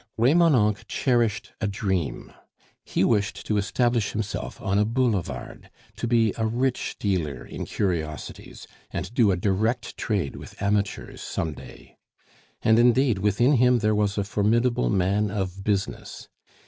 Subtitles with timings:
[0.17, 2.33] Remonencq cherished a dream!
[2.83, 8.65] He wished to establish himself on a boulevard, to be a rich dealer in curiosities,
[8.89, 11.97] and do a direct trade with amateurs some day.
[12.63, 16.27] And, indeed, within him there was a formidable man of business.